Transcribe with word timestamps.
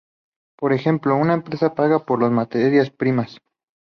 Por 0.57 0.73
ejemplo, 0.73 1.15
una 1.15 1.35
empresa 1.35 1.75
paga 1.75 1.99
por 2.03 2.19
las 2.23 2.31
materias 2.31 2.89
primas. 2.89 3.37